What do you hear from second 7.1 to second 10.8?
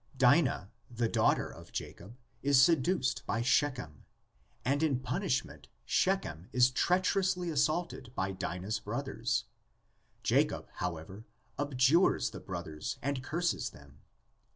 ously assaulted by Dinah's brothers; Jacob,